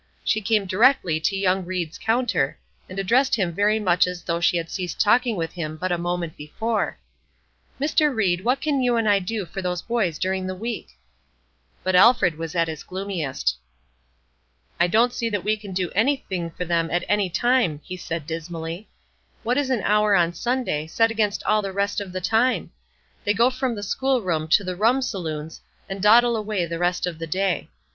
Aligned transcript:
She 0.23 0.41
came 0.41 0.65
directly 0.65 1.19
to 1.19 1.37
young 1.37 1.63
Ried's 1.63 1.99
counter, 1.99 2.57
and 2.89 2.97
addressed 2.97 3.35
him 3.35 3.51
very 3.53 3.79
much 3.79 4.07
as 4.07 4.23
though 4.23 4.39
she 4.39 4.57
had 4.57 4.67
ceased 4.71 4.99
talking 4.99 5.35
with 5.35 5.53
him 5.53 5.77
but 5.77 5.91
a 5.91 5.97
moment 5.99 6.35
before: 6.35 6.97
"Mr. 7.79 8.11
Ried, 8.11 8.43
what 8.43 8.61
can 8.61 8.81
you 8.81 8.95
and 8.95 9.07
I 9.07 9.19
do 9.19 9.45
for 9.45 9.61
those 9.61 9.83
boys 9.83 10.17
during 10.17 10.47
the 10.47 10.55
week?" 10.55 10.97
But 11.83 11.95
Alfred 11.95 12.35
was 12.39 12.55
at 12.55 12.67
his 12.67 12.81
gloomiest. 12.81 13.57
"I 14.79 14.87
don't 14.87 15.13
see 15.13 15.29
that 15.29 15.43
we 15.43 15.55
can 15.55 15.71
do 15.71 15.91
anything 15.91 16.49
for 16.49 16.65
them 16.65 16.89
at 16.89 17.03
any 17.07 17.29
time," 17.29 17.79
he 17.83 17.95
said, 17.95 18.25
dismally. 18.25 18.89
"What 19.43 19.59
is 19.59 19.69
an 19.69 19.83
hour 19.83 20.15
on 20.15 20.33
Sunday, 20.33 20.87
set 20.87 21.11
against 21.11 21.43
all 21.43 21.61
the 21.61 21.71
rest 21.71 22.01
of 22.01 22.11
the 22.11 22.21
time? 22.21 22.71
They 23.23 23.35
go 23.35 23.51
from 23.51 23.75
the 23.75 23.83
school 23.83 24.23
room 24.23 24.47
to 24.47 24.63
the 24.63 24.75
rum 24.75 25.03
saloons, 25.03 25.61
and 25.87 26.01
dawdle 26.01 26.35
away 26.35 26.65
the 26.65 26.79
rest 26.79 27.05
of 27.05 27.19
the 27.19 27.27
day. 27.27 27.69